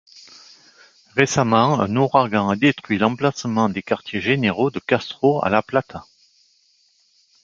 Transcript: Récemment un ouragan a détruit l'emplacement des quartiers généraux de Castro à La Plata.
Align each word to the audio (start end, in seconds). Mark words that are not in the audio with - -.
Récemment 1.15 1.79
un 1.79 1.95
ouragan 1.95 2.49
a 2.49 2.55
détruit 2.55 2.97
l'emplacement 2.97 3.69
des 3.69 3.83
quartiers 3.83 4.19
généraux 4.19 4.71
de 4.71 4.79
Castro 4.79 5.45
à 5.45 5.49
La 5.49 5.61
Plata. 5.61 6.07